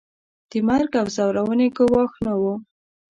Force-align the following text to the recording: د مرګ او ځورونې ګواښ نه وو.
د 0.49 0.51
مرګ 0.67 0.91
او 1.01 1.07
ځورونې 1.15 1.67
ګواښ 1.77 2.11
نه 2.25 2.33
وو. 2.41 2.53